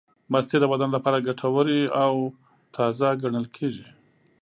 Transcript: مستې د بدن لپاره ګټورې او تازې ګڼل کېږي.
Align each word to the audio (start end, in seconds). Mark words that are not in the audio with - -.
مستې 0.31 0.57
د 0.59 0.65
بدن 0.71 0.89
لپاره 0.93 1.23
ګټورې 1.27 1.81
او 2.03 2.13
تازې 2.75 3.09
ګڼل 3.21 3.45
کېږي. 3.55 3.87